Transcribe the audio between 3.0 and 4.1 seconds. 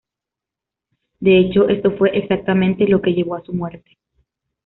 que llevó a su muerte.